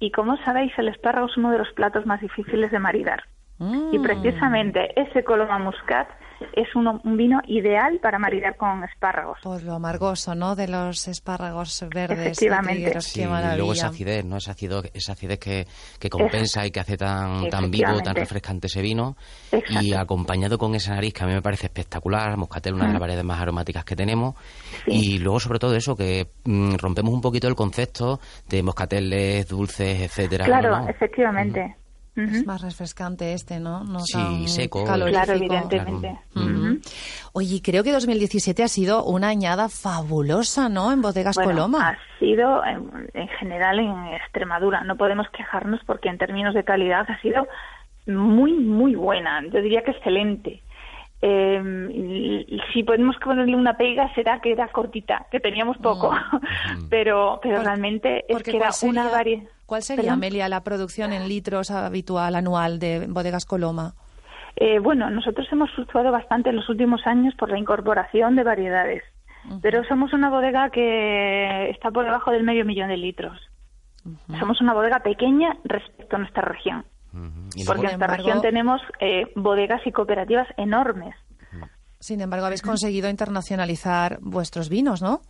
y 0.00 0.10
como 0.10 0.36
sabéis 0.44 0.72
el 0.78 0.88
espárrago 0.88 1.28
es 1.28 1.36
uno 1.36 1.50
de 1.50 1.58
los 1.58 1.72
platos 1.72 2.06
más 2.06 2.20
difíciles 2.20 2.70
de 2.70 2.78
maridar. 2.78 3.24
Y 3.60 3.98
mm. 3.98 4.02
precisamente 4.02 5.00
ese 5.00 5.24
Coloma 5.24 5.58
Muscat 5.58 6.08
es 6.52 6.74
un, 6.76 7.00
vino 7.16 7.40
ideal 7.46 7.98
para 8.00 8.18
maridar 8.18 8.56
con 8.56 8.84
espárragos. 8.84 9.38
Pues 9.42 9.62
lo 9.64 9.74
amargoso, 9.74 10.34
¿no? 10.34 10.54
De 10.54 10.68
los 10.68 11.08
espárragos 11.08 11.84
verdes. 11.92 12.18
Efectivamente. 12.18 13.00
Sí, 13.00 13.22
y 13.22 13.56
luego 13.56 13.72
esa 13.72 13.88
acidez, 13.88 14.24
¿no? 14.24 14.36
Esa 14.36 14.52
acidez, 14.52 14.90
esa 14.94 15.12
acidez 15.12 15.38
que, 15.38 15.66
que 15.98 16.08
compensa 16.08 16.64
y 16.66 16.70
que 16.70 16.80
hace 16.80 16.96
tan, 16.96 17.48
tan 17.48 17.70
vivo, 17.70 18.00
tan 18.02 18.14
refrescante 18.14 18.68
ese 18.68 18.82
vino. 18.82 19.16
Y 19.80 19.94
acompañado 19.94 20.58
con 20.58 20.74
esa 20.74 20.94
nariz 20.94 21.12
que 21.12 21.24
a 21.24 21.26
mí 21.26 21.34
me 21.34 21.42
parece 21.42 21.66
espectacular, 21.66 22.36
Moscatel, 22.36 22.74
una 22.74 22.84
de 22.84 22.92
las 22.92 22.98
mm. 22.98 23.00
variedades 23.00 23.24
más 23.24 23.40
aromáticas 23.40 23.84
que 23.84 23.96
tenemos. 23.96 24.34
Y 24.86 25.18
luego, 25.18 25.40
sobre 25.40 25.58
todo, 25.58 25.74
eso, 25.74 25.96
que 25.96 26.28
mm, 26.44 26.76
rompemos 26.76 27.12
un 27.12 27.20
poquito 27.20 27.48
el 27.48 27.54
concepto 27.54 28.20
de 28.48 28.62
moscateles, 28.62 29.48
dulces, 29.48 30.02
etcétera. 30.02 30.44
Claro, 30.44 30.86
efectivamente. 30.88 31.77
Es 32.18 32.44
más 32.46 32.62
refrescante 32.62 33.32
este, 33.32 33.60
¿no? 33.60 33.84
no 33.84 34.00
sí, 34.00 34.48
seco. 34.48 34.84
Claro, 34.84 35.06
evidentemente. 35.06 36.18
Oye, 37.32 37.60
creo 37.62 37.84
que 37.84 37.92
2017 37.92 38.62
ha 38.62 38.68
sido 38.68 39.04
una 39.04 39.28
añada 39.28 39.68
fabulosa, 39.68 40.68
¿no? 40.68 40.92
En 40.92 41.00
Bodegas 41.00 41.36
Coloma. 41.36 41.90
Ha 41.90 42.18
sido, 42.18 42.62
en, 42.64 43.28
general, 43.38 43.78
en 43.78 44.14
Extremadura. 44.14 44.82
No 44.84 44.96
podemos 44.96 45.28
quejarnos 45.30 45.80
porque 45.86 46.08
en 46.08 46.18
términos 46.18 46.54
de 46.54 46.64
calidad 46.64 47.06
ha 47.08 47.20
sido 47.20 47.46
muy, 48.06 48.52
muy 48.52 48.94
buena. 48.94 49.42
Yo 49.52 49.60
diría 49.60 49.82
que 49.82 49.92
excelente. 49.92 50.62
Eh, 51.20 52.46
si 52.72 52.84
podemos 52.84 53.16
ponerle 53.16 53.56
una 53.56 53.76
pega 53.76 54.12
será 54.14 54.40
que 54.40 54.52
era 54.52 54.68
cortita, 54.68 55.26
que 55.30 55.40
teníamos 55.40 55.76
poco, 55.78 56.12
mm. 56.12 56.88
pero 56.90 57.40
pero 57.42 57.62
realmente 57.62 58.24
es 58.28 58.42
que 58.42 58.56
era 58.56 58.70
una 58.82 59.08
variedad. 59.08 59.44
¿Cuál 59.66 59.82
sería, 59.82 60.12
Amelia, 60.12 60.48
la 60.48 60.62
producción 60.62 61.12
en 61.12 61.28
litros 61.28 61.70
habitual 61.70 62.36
anual 62.36 62.78
de 62.78 63.06
Bodegas 63.08 63.44
Coloma? 63.44 63.94
Eh, 64.56 64.78
bueno, 64.78 65.10
nosotros 65.10 65.46
hemos 65.52 65.70
fluctuado 65.72 66.10
bastante 66.10 66.50
en 66.50 66.56
los 66.56 66.68
últimos 66.68 67.06
años 67.06 67.34
por 67.34 67.50
la 67.50 67.58
incorporación 67.58 68.34
de 68.34 68.44
variedades, 68.44 69.02
pero 69.60 69.84
somos 69.84 70.12
una 70.12 70.30
bodega 70.30 70.70
que 70.70 71.70
está 71.70 71.90
por 71.90 72.04
debajo 72.04 72.30
del 72.30 72.44
medio 72.44 72.64
millón 72.64 72.88
de 72.88 72.96
litros. 72.96 73.38
Somos 74.38 74.60
una 74.60 74.72
bodega 74.72 75.00
pequeña 75.00 75.56
respecto 75.64 76.16
a 76.16 76.18
nuestra 76.20 76.42
región. 76.42 76.84
Porque 77.66 77.86
en 77.86 77.92
esta 77.92 78.06
región 78.06 78.40
tenemos 78.40 78.80
eh, 79.00 79.32
bodegas 79.34 79.86
y 79.86 79.92
cooperativas 79.92 80.48
enormes. 80.56 81.14
Sin 82.00 82.20
embargo, 82.20 82.46
habéis 82.46 82.62
conseguido 82.62 83.10
internacionalizar 83.10 84.18
vuestros 84.20 84.68
vinos, 84.68 85.02
¿no? 85.02 85.20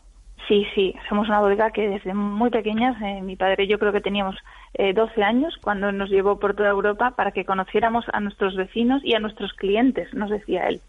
Sí, 0.47 0.67
sí, 0.75 0.95
somos 1.09 1.29
una 1.29 1.41
bodega 1.41 1.71
que 1.71 1.89
desde 1.89 2.15
muy 2.15 2.51
pequeñas, 2.51 2.97
eh, 3.03 3.21
mi 3.21 3.37
padre 3.37 3.67
yo 3.67 3.79
creo 3.79 3.93
que 3.93 4.01
teníamos 4.01 4.37
eh, 4.75 4.95
12 4.95 5.23
años 5.23 5.55
cuando 5.61 5.93
nos 5.93 6.09
llevó 6.09 6.39
por 6.39 6.55
toda 6.55 6.71
Europa 6.71 7.13
para 7.17 7.33
que 7.33 7.45
conociéramos 7.45 8.07
a 8.13 8.21
nuestros 8.21 8.57
vecinos 8.57 9.03
y 9.05 9.15
a 9.15 9.19
nuestros 9.19 9.53
clientes, 9.53 10.13
nos 10.15 10.31
decía 10.31 10.67
él. 10.69 10.81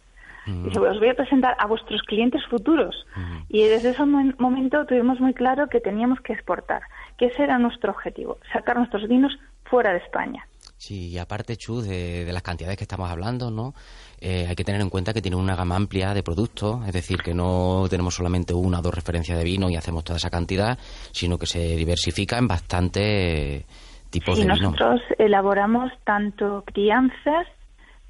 Dice, 0.46 0.80
os 0.80 0.98
voy 0.98 1.10
a 1.10 1.14
presentar 1.14 1.56
a 1.60 1.68
vuestros 1.68 2.02
clientes 2.04 2.42
futuros. 2.50 3.06
Y 3.50 3.64
desde 3.66 3.92
ese 3.92 4.04
momento 4.06 4.84
tuvimos 4.86 5.20
muy 5.20 5.34
claro 5.34 5.68
que 5.68 5.80
teníamos 5.80 6.20
que 6.22 6.34
exportar, 6.34 6.82
que 7.18 7.28
ese 7.28 7.44
era 7.44 7.60
nuestro 7.60 7.92
objetivo, 7.92 8.38
sacar 8.52 8.78
nuestros 8.78 9.08
vinos 9.08 9.38
fuera 9.66 9.92
de 9.92 10.00
España. 10.00 10.48
Sí, 10.80 11.10
y 11.10 11.18
aparte, 11.18 11.58
Chu, 11.58 11.82
de, 11.82 12.26
las 12.32 12.42
cantidades 12.42 12.78
que 12.78 12.86
estamos 12.86 13.12
hablando, 13.12 13.52
¿no? 13.52 13.74
Eh, 14.22 14.46
hay 14.48 14.56
que 14.56 14.64
tener 14.64 14.80
en 14.80 14.90
cuenta 14.90 15.12
que 15.12 15.22
tiene 15.22 15.36
una 15.36 15.54
gama 15.54 15.76
amplia 15.76 16.14
de 16.14 16.24
productos, 16.24 16.88
es 16.88 16.94
decir, 16.94 17.18
que 17.22 17.34
no 17.34 17.84
tenemos 17.90 18.16
solamente 18.16 18.54
una 18.54 18.80
o 18.80 18.82
dos 18.82 18.94
referencias 18.94 19.38
de 19.38 19.44
vino 19.44 19.70
y 19.70 19.76
hacemos 19.76 20.06
toda 20.06 20.16
esa 20.16 20.30
cantidad, 20.30 20.80
sino 21.12 21.38
que 21.38 21.48
se 21.48 21.76
diversifica 21.76 22.38
en 22.38 22.48
bastantes 22.48 23.66
tipos 24.10 24.38
de 24.38 24.46
vino. 24.46 24.72
Nosotros 24.72 25.02
elaboramos 25.18 25.92
tanto 26.06 26.64
crianzas 26.66 27.46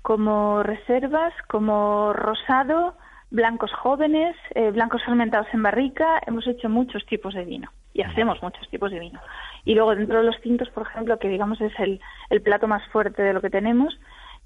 como 0.04 0.62
reservas, 0.62 1.34
como 1.48 2.14
rosado, 2.14 2.94
blancos 3.32 3.72
jóvenes, 3.82 4.36
eh, 4.54 4.70
blancos 4.70 5.02
fermentados 5.04 5.48
en 5.54 5.64
barrica. 5.64 6.22
Hemos 6.28 6.46
hecho 6.46 6.70
muchos 6.70 7.04
tipos 7.08 7.34
de 7.34 7.46
vino 7.46 7.72
y 7.94 8.02
hacemos 8.02 8.42
muchos 8.42 8.68
tipos 8.70 8.92
de 8.92 9.00
vino. 9.00 9.20
Y 9.66 9.76
luego 9.76 9.96
dentro 9.96 10.20
de 10.20 10.26
los 10.26 10.40
tintos, 10.42 10.70
por 10.70 10.88
ejemplo, 10.88 11.20
que 11.20 11.28
digamos 11.28 11.60
es 11.62 11.74
el, 11.80 12.00
el 12.30 12.42
plato 12.42 12.68
más 12.68 12.86
fuerte 12.90 13.22
de 13.22 13.34
lo 13.34 13.42
que 13.42 13.50
tenemos, 13.50 14.00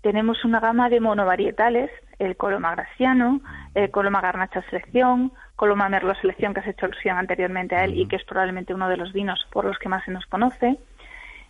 tenemos 0.04 0.44
una 0.44 0.60
gama 0.60 0.90
de 0.90 1.00
monovarietales, 1.00 1.90
el 2.20 2.36
Coloma 2.36 2.72
Graciano, 2.72 3.40
el 3.74 3.90
Coloma 3.90 4.20
Garnacha 4.20 4.62
Selección, 4.64 5.32
Coloma 5.56 5.88
Merlo 5.88 6.14
Selección, 6.16 6.54
que 6.54 6.60
has 6.60 6.68
hecho 6.68 6.88
alusión 6.88 7.18
anteriormente 7.18 7.76
a 7.76 7.86
él 7.86 7.98
y 7.98 8.06
que 8.08 8.18
es 8.18 8.24
probablemente 8.26 8.74
uno 8.74 8.90
de 8.90 8.98
los 8.98 9.14
vinos 9.14 9.48
por 9.52 9.64
los 9.64 9.80
que 9.80 9.88
más 9.88 10.04
se 10.04 10.12
nos 10.12 10.26
conoce. 10.26 10.78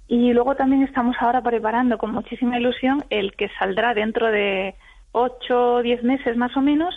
Y 0.07 0.33
luego 0.33 0.55
también 0.55 0.83
estamos 0.83 1.15
ahora 1.19 1.41
preparando 1.41 1.97
con 1.97 2.11
muchísima 2.11 2.59
ilusión 2.59 3.03
el 3.09 3.35
que 3.35 3.49
saldrá 3.57 3.95
dentro 3.95 4.29
de 4.29 4.75
8 5.13 5.73
o 5.75 5.81
10 5.81 6.03
meses 6.03 6.37
más 6.37 6.55
o 6.55 6.61
menos 6.61 6.93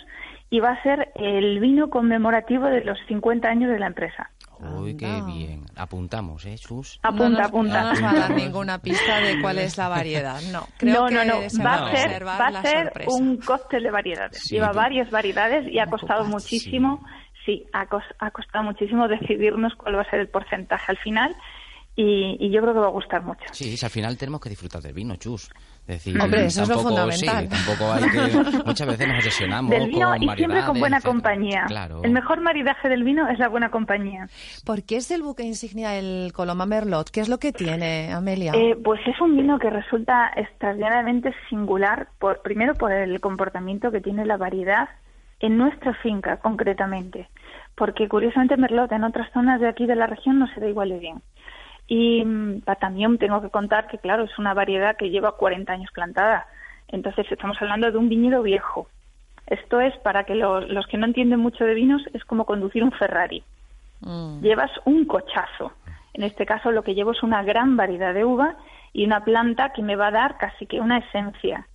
y 0.51 0.59
va 0.59 0.69
a 0.69 0.83
ser 0.83 1.11
el 1.15 1.59
vino 1.59 1.89
conmemorativo 1.89 2.65
de 2.65 2.83
los 2.83 2.99
50 3.07 3.47
años 3.47 3.71
de 3.71 3.79
la 3.79 3.87
empresa. 3.87 4.29
Uy, 4.59 4.97
qué 4.97 5.21
bien. 5.25 5.65
Apuntamos, 5.75 6.45
¿eh, 6.45 6.57
Sus? 6.57 6.99
Apunta, 7.03 7.45
apunta. 7.45 7.83
No 7.83 7.89
nos 7.89 8.03
va 8.03 8.11
a 8.11 8.19
dar 8.19 8.31
ninguna 8.35 8.79
pista 8.79 9.19
de 9.19 9.41
cuál 9.41 9.59
es 9.59 9.77
la 9.77 9.87
variedad, 9.87 10.41
no. 10.51 10.67
Creo 10.77 11.09
no, 11.09 11.23
no, 11.23 11.25
no. 11.25 11.33
Va 11.63 11.73
a 11.73 11.95
ser, 11.95 12.27
va 12.27 12.47
a 12.47 12.61
ser 12.63 12.91
un 13.07 13.37
cóctel 13.37 13.83
de 13.83 13.91
variedades. 13.91 14.43
Lleva 14.49 14.71
varias 14.71 15.09
variedades 15.11 15.71
y 15.71 15.79
ha 15.79 15.85
costado 15.87 16.25
muchísimo, 16.25 17.05
sí, 17.45 17.65
ha, 17.73 17.87
ha 18.19 18.31
costado 18.31 18.63
muchísimo 18.63 19.07
decidirnos 19.07 19.75
cuál 19.75 19.97
va 19.97 20.01
a 20.01 20.09
ser 20.09 20.19
el 20.19 20.29
porcentaje 20.29 20.91
al 20.91 20.97
final 20.97 21.35
y, 21.99 22.51
yo 22.51 22.61
creo 22.61 22.75
que 22.75 22.79
va 22.79 22.87
a 22.87 22.91
gustar 22.91 23.23
mucho. 23.23 23.43
Sí, 23.51 23.75
al 23.81 23.89
final 23.89 24.15
tenemos 24.17 24.39
que 24.39 24.49
disfrutar 24.49 24.83
del 24.83 24.93
vino, 24.93 25.15
chus. 25.15 25.49
decir, 25.87 26.21
Hombre, 26.21 26.45
eso 26.45 26.61
es 26.61 26.69
lo 26.69 26.77
fundamental. 26.77 27.49
tampoco 27.49 27.91
hay 27.91 28.03
que, 28.03 28.63
muchas 28.65 28.87
veces 28.87 29.07
nos 29.07 29.17
obsesionamos 29.17 29.71
del 29.71 29.87
vino 29.89 30.15
y 30.15 30.29
siempre 30.35 30.63
con 30.63 30.79
buena 30.79 31.01
compañía. 31.01 31.65
El 32.03 32.11
mejor 32.11 32.41
maridaje 32.41 32.87
del 32.87 33.03
vino 33.03 33.27
es 33.27 33.39
la 33.39 33.49
buena 33.49 33.71
compañía. 33.71 34.27
¿Por 34.63 34.83
qué 34.83 34.97
es 34.97 35.09
el 35.09 35.23
buque 35.23 35.41
insignia 35.41 35.97
el 35.97 36.33
Coloma 36.33 36.67
Merlot? 36.67 37.09
¿Qué 37.09 37.19
es 37.19 37.29
lo 37.29 37.39
que 37.39 37.51
tiene, 37.51 38.13
Amelia? 38.13 38.51
Eh, 38.53 38.77
pues 38.83 39.01
es 39.07 39.19
un 39.19 39.35
vino 39.35 39.57
que 39.57 39.71
resulta 39.71 40.31
extraordinariamente 40.35 41.33
singular, 41.49 42.09
por, 42.19 42.43
primero 42.43 42.75
por 42.75 42.91
el 42.91 43.19
comportamiento 43.19 43.89
que 43.91 44.01
tiene 44.01 44.23
la 44.23 44.37
variedad 44.37 44.87
en 45.39 45.57
nuestra 45.57 45.95
finca, 45.95 46.37
concretamente. 46.37 47.27
Porque 47.73 48.07
curiosamente 48.07 48.55
Merlot 48.55 48.91
en 48.91 49.03
otras 49.03 49.31
zonas 49.33 49.59
de 49.59 49.67
aquí 49.67 49.87
de 49.87 49.95
la 49.95 50.05
región 50.05 50.37
no 50.37 50.47
se 50.53 50.59
da 50.59 50.67
igual 50.67 50.89
de 50.89 50.99
bien. 50.99 51.21
Y 51.87 52.23
mm, 52.23 52.61
también 52.79 53.17
tengo 53.17 53.41
que 53.41 53.49
contar 53.49 53.87
que, 53.87 53.97
claro, 53.97 54.23
es 54.23 54.37
una 54.37 54.53
variedad 54.53 54.97
que 54.97 55.09
lleva 55.09 55.37
40 55.37 55.71
años 55.71 55.91
plantada. 55.93 56.47
Entonces 56.89 57.25
estamos 57.31 57.57
hablando 57.61 57.91
de 57.91 57.97
un 57.97 58.09
viñedo 58.09 58.41
viejo. 58.41 58.87
Esto 59.45 59.79
es, 59.79 59.95
para 59.99 60.25
que 60.25 60.35
los 60.35 60.87
que 60.87 60.97
no 60.97 61.05
entienden 61.05 61.39
mucho 61.39 61.63
de 61.63 61.73
vinos, 61.73 62.01
es 62.13 62.23
como 62.25 62.45
conducir 62.45 62.83
un 62.83 62.91
Ferrari. 62.91 63.43
Mm. 64.01 64.41
Llevas 64.41 64.71
un 64.85 65.05
cochazo. 65.05 65.71
En 66.13 66.23
este 66.23 66.45
caso 66.45 66.71
lo 66.71 66.83
que 66.83 66.95
llevo 66.95 67.11
es 67.11 67.23
una 67.23 67.43
gran 67.43 67.77
variedad 67.77 68.13
de 68.13 68.25
uva 68.25 68.57
y 68.91 69.05
una 69.05 69.23
planta 69.23 69.71
que 69.73 69.81
me 69.81 69.95
va 69.95 70.07
a 70.07 70.11
dar 70.11 70.37
casi 70.37 70.65
que 70.65 70.81
una 70.81 70.97
esencia. 70.97 71.67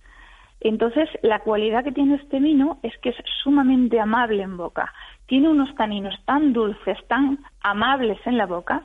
Entonces, 0.59 1.09
la 1.21 1.39
cualidad 1.39 1.83
que 1.83 1.91
tiene 1.91 2.15
este 2.15 2.39
vino 2.39 2.79
es 2.83 2.97
que 2.99 3.09
es 3.09 3.15
sumamente 3.43 3.99
amable 3.99 4.43
en 4.43 4.55
boca. 4.55 4.93
Tiene 5.25 5.49
unos 5.49 5.73
taninos 5.75 6.15
tan 6.25 6.53
dulces, 6.53 6.97
tan 7.07 7.39
amables 7.61 8.19
en 8.25 8.37
la 8.37 8.45
boca, 8.45 8.83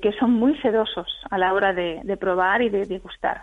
que, 0.00 0.12
son 0.18 0.32
muy 0.32 0.56
sedosos 0.58 1.06
a 1.30 1.38
la 1.38 1.52
hora 1.52 1.72
de, 1.72 2.16
probar 2.18 2.62
y 2.62 2.68
de 2.68 2.86
degustar. 2.86 3.42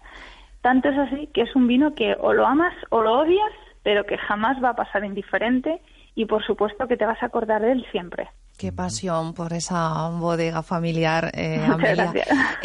Tanto 0.61 0.89
es 0.89 0.97
así 0.97 1.27
que 1.33 1.41
es 1.41 1.55
un 1.55 1.67
vino 1.67 1.93
que 1.93 2.15
o 2.19 2.33
lo 2.33 2.45
amas 2.47 2.73
o 2.89 3.01
lo 3.01 3.19
odias, 3.19 3.51
pero 3.83 4.05
que 4.05 4.17
jamás 4.17 4.63
va 4.63 4.69
a 4.69 4.75
pasar 4.75 5.03
indiferente 5.03 5.81
y 6.15 6.25
por 6.25 6.45
supuesto 6.45 6.87
que 6.87 6.95
te 6.95 7.05
vas 7.05 7.21
a 7.21 7.25
acordar 7.25 7.61
de 7.61 7.73
él 7.73 7.85
siempre. 7.91 8.29
Qué 8.57 8.71
pasión 8.71 9.33
por 9.33 9.51
esa 9.51 10.09
bodega 10.09 10.61
familiar, 10.61 11.31
eh, 11.33 11.59
Amelia. 11.65 12.13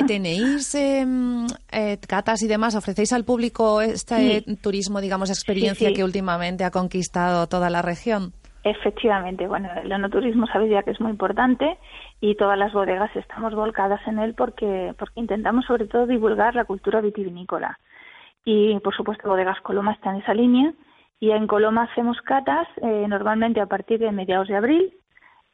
¿Tenéis 0.07 0.75
em, 0.75 1.47
eh, 1.73 1.99
catas 2.07 2.43
y 2.43 2.47
demás? 2.47 2.75
¿Ofrecéis 2.75 3.13
al 3.15 3.25
público 3.25 3.81
este 3.81 4.45
turismo, 4.61 5.01
digamos, 5.01 5.31
experiencia 5.31 5.93
que 5.95 6.05
últimamente 6.05 6.65
ha 6.65 6.71
conquistado 6.71 7.47
toda 7.49 7.71
la 7.71 7.81
región? 7.81 8.35
Efectivamente, 8.71 9.47
bueno, 9.47 9.71
el 9.83 9.91
enoturismo 9.91 10.47
sabéis 10.47 10.73
ya 10.73 10.83
que 10.83 10.91
es 10.91 11.01
muy 11.01 11.11
importante 11.11 11.79
y 12.21 12.35
todas 12.35 12.59
las 12.59 12.75
bodegas 12.75 13.15
estamos 13.17 13.55
volcadas 13.55 14.07
en 14.07 14.19
él 14.19 14.35
porque, 14.35 14.95
porque 14.99 15.21
intentamos 15.21 15.65
sobre 15.65 15.87
todo 15.87 16.07
divulgar 16.07 16.55
la 16.55 16.67
cultura 16.67 17.01
vitivinícola. 17.01 17.79
Y 18.45 18.79
por 18.81 18.95
supuesto 18.95 19.27
Bodegas 19.27 19.59
Coloma 19.63 19.93
está 19.93 20.11
en 20.11 20.17
esa 20.17 20.35
línea 20.35 20.75
y 21.19 21.31
en 21.31 21.47
Coloma 21.47 21.85
hacemos 21.85 22.21
catas 22.21 22.69
eh, 22.83 23.07
normalmente 23.09 23.63
a 23.63 23.67
partir 23.67 24.01
de 24.01 24.13
mediados 24.13 24.49
de 24.49 24.57
abril. 24.57 24.93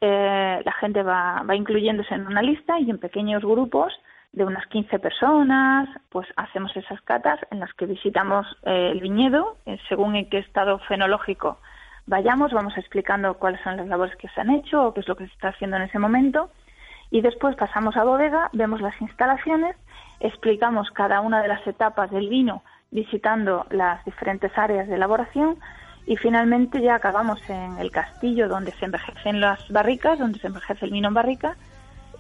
Eh, 0.00 0.60
la 0.64 0.72
gente 0.72 1.04
va, 1.04 1.44
va 1.48 1.54
incluyéndose 1.54 2.14
en 2.14 2.26
una 2.26 2.42
lista 2.42 2.80
y 2.80 2.90
en 2.90 2.98
pequeños 2.98 3.44
grupos 3.44 3.92
de 4.32 4.44
unas 4.44 4.66
15 4.66 4.98
personas, 4.98 5.88
pues 6.08 6.26
hacemos 6.34 6.76
esas 6.76 7.00
catas 7.02 7.38
en 7.52 7.60
las 7.60 7.72
que 7.74 7.86
visitamos 7.86 8.44
eh, 8.64 8.90
el 8.90 9.00
viñedo 9.00 9.56
según 9.88 10.16
en 10.16 10.28
qué 10.28 10.38
estado 10.38 10.80
fenológico 10.80 11.58
vayamos, 12.06 12.52
vamos 12.52 12.76
explicando 12.76 13.34
cuáles 13.34 13.60
son 13.62 13.76
las 13.76 13.86
labores 13.86 14.16
que 14.16 14.28
se 14.28 14.40
han 14.40 14.50
hecho 14.50 14.86
o 14.86 14.94
qué 14.94 15.00
es 15.00 15.08
lo 15.08 15.16
que 15.16 15.26
se 15.26 15.32
está 15.32 15.48
haciendo 15.48 15.76
en 15.76 15.82
ese 15.82 15.98
momento. 15.98 16.50
Y 17.10 17.20
después 17.20 17.56
pasamos 17.56 17.96
a 17.96 18.04
bodega, 18.04 18.50
vemos 18.52 18.80
las 18.80 19.00
instalaciones, 19.00 19.76
explicamos 20.20 20.90
cada 20.90 21.20
una 21.20 21.42
de 21.42 21.48
las 21.48 21.66
etapas 21.66 22.10
del 22.10 22.28
vino 22.28 22.62
visitando 22.90 23.66
las 23.70 24.04
diferentes 24.04 24.56
áreas 24.56 24.88
de 24.88 24.94
elaboración 24.94 25.58
y 26.06 26.16
finalmente 26.16 26.80
ya 26.80 26.94
acabamos 26.94 27.38
en 27.48 27.78
el 27.78 27.90
castillo 27.90 28.48
donde 28.48 28.72
se 28.72 28.84
envejecen 28.84 29.40
las 29.40 29.68
barricas, 29.68 30.18
donde 30.18 30.38
se 30.38 30.46
envejece 30.46 30.84
el 30.84 30.92
vino 30.92 31.08
en 31.08 31.14
barrica, 31.14 31.56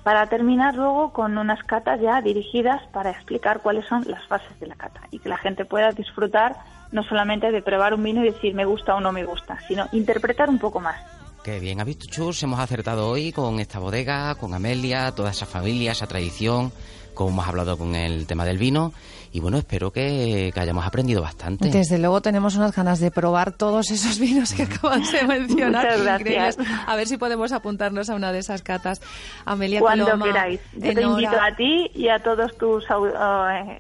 para 0.04 0.26
terminar 0.26 0.76
luego 0.76 1.12
con 1.12 1.36
unas 1.36 1.64
catas 1.64 2.00
ya 2.00 2.20
dirigidas 2.20 2.80
para 2.92 3.10
explicar 3.10 3.60
cuáles 3.62 3.86
son 3.86 4.04
las 4.06 4.24
fases 4.28 4.60
de 4.60 4.66
la 4.66 4.76
cata 4.76 5.00
y 5.10 5.18
que 5.18 5.30
la 5.30 5.38
gente 5.38 5.64
pueda 5.64 5.90
disfrutar 5.90 6.56
no 6.92 7.02
solamente 7.02 7.50
de 7.50 7.62
probar 7.62 7.94
un 7.94 8.02
vino 8.02 8.20
y 8.22 8.30
decir 8.30 8.54
me 8.54 8.66
gusta 8.66 8.94
o 8.94 9.00
no 9.00 9.10
me 9.10 9.24
gusta, 9.24 9.58
sino 9.66 9.88
interpretar 9.92 10.48
un 10.48 10.58
poco 10.58 10.78
más. 10.78 10.96
Qué 11.42 11.58
bien, 11.58 11.80
¿has 11.80 11.86
visto, 11.86 12.06
Chus? 12.08 12.42
Hemos 12.42 12.60
acertado 12.60 13.08
hoy 13.08 13.32
con 13.32 13.58
esta 13.60 13.78
bodega, 13.78 14.34
con 14.36 14.54
Amelia, 14.54 15.12
toda 15.12 15.30
esa 15.30 15.46
familia, 15.46 15.92
esa 15.92 16.06
tradición, 16.06 16.70
como 17.14 17.30
hemos 17.30 17.48
hablado 17.48 17.78
con 17.78 17.94
el 17.94 18.26
tema 18.26 18.44
del 18.44 18.58
vino. 18.58 18.92
Y 19.32 19.40
bueno, 19.40 19.58
espero 19.58 19.90
que, 19.90 20.52
hayamos 20.54 20.86
aprendido 20.86 21.20
bastante. 21.20 21.68
Desde 21.68 21.98
luego 21.98 22.20
tenemos 22.20 22.54
unas 22.54 22.74
ganas 22.74 23.00
de 23.00 23.10
probar 23.10 23.50
todos 23.50 23.90
esos 23.90 24.20
vinos 24.20 24.52
que 24.52 24.62
acabas 24.64 25.10
de 25.10 25.24
mencionar. 25.24 25.98
Muchas 25.98 26.02
gracias. 26.04 26.58
A 26.86 26.94
ver 26.94 27.08
si 27.08 27.16
podemos 27.16 27.50
apuntarnos 27.50 28.08
a 28.10 28.14
una 28.14 28.30
de 28.30 28.38
esas 28.38 28.62
catas. 28.62 29.00
Amelia 29.44 29.80
Cuando 29.80 30.06
queráis. 30.20 30.60
Yo 30.74 30.94
te 30.94 31.02
invito 31.02 31.40
a 31.40 31.56
ti 31.56 31.90
y 31.94 32.08
a 32.10 32.20
todos 32.20 32.56
tus 32.56 32.84
eh, 32.84 32.88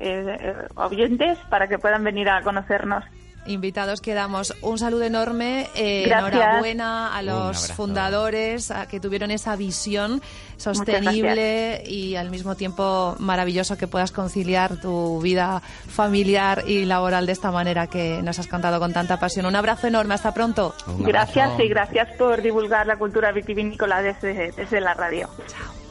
eh, 0.00 0.54
oyentes 0.74 1.38
para 1.48 1.68
que 1.68 1.78
puedan 1.78 2.02
venir 2.02 2.28
a 2.28 2.42
conocernos. 2.42 3.04
Invitados 3.46 4.00
quedamos. 4.00 4.54
Un 4.62 4.78
saludo 4.78 5.02
enorme, 5.02 5.68
eh, 5.74 6.04
enhorabuena 6.04 7.16
a 7.16 7.22
los 7.22 7.72
fundadores 7.72 8.70
a 8.70 8.86
que 8.86 9.00
tuvieron 9.00 9.30
esa 9.30 9.56
visión 9.56 10.22
sostenible 10.56 11.82
y 11.86 12.16
al 12.16 12.30
mismo 12.30 12.54
tiempo 12.54 13.16
maravilloso 13.18 13.76
que 13.76 13.86
puedas 13.86 14.12
conciliar 14.12 14.80
tu 14.80 15.20
vida 15.20 15.60
familiar 15.60 16.64
y 16.66 16.84
laboral 16.84 17.26
de 17.26 17.32
esta 17.32 17.50
manera 17.50 17.86
que 17.86 18.22
nos 18.22 18.38
has 18.38 18.46
contado 18.46 18.78
con 18.80 18.92
tanta 18.92 19.18
pasión. 19.18 19.46
Un 19.46 19.56
abrazo 19.56 19.86
enorme, 19.86 20.14
hasta 20.14 20.32
pronto. 20.32 20.74
Gracias 20.98 21.58
y 21.58 21.68
gracias 21.68 22.08
por 22.16 22.42
divulgar 22.42 22.86
la 22.86 22.96
cultura 22.96 23.32
vitivinícola 23.32 24.02
desde, 24.02 24.52
desde 24.52 24.80
la 24.80 24.94
radio. 24.94 25.28
Chao. 25.46 25.83